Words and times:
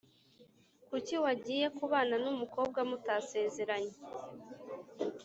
kuki 0.87 1.15
wagiye 1.23 1.65
kubana 1.77 2.15
numukobwa 2.23 2.79
mutasezeranye 2.89 3.95